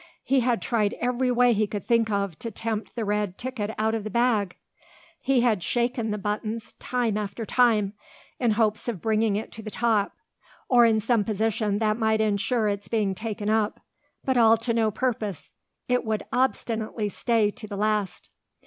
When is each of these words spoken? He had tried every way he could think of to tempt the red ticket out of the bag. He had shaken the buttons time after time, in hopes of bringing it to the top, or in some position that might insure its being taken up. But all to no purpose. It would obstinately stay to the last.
He 0.23 0.39
had 0.39 0.63
tried 0.63 0.95
every 0.99 1.29
way 1.29 1.53
he 1.53 1.67
could 1.67 1.85
think 1.85 2.09
of 2.09 2.39
to 2.39 2.49
tempt 2.49 2.95
the 2.95 3.05
red 3.05 3.37
ticket 3.37 3.69
out 3.77 3.93
of 3.93 4.03
the 4.03 4.09
bag. 4.09 4.57
He 5.21 5.41
had 5.41 5.61
shaken 5.61 6.09
the 6.09 6.17
buttons 6.17 6.73
time 6.79 7.17
after 7.17 7.45
time, 7.45 7.93
in 8.39 8.49
hopes 8.57 8.87
of 8.87 8.99
bringing 8.99 9.35
it 9.35 9.51
to 9.51 9.61
the 9.61 9.69
top, 9.69 10.13
or 10.67 10.85
in 10.85 10.99
some 10.99 11.23
position 11.23 11.77
that 11.77 11.97
might 11.99 12.19
insure 12.19 12.67
its 12.67 12.87
being 12.87 13.13
taken 13.13 13.47
up. 13.47 13.79
But 14.25 14.37
all 14.37 14.57
to 14.57 14.73
no 14.73 14.89
purpose. 14.89 15.51
It 15.87 16.03
would 16.03 16.23
obstinately 16.33 17.07
stay 17.07 17.51
to 17.51 17.67
the 17.67 17.77
last. 17.77 18.31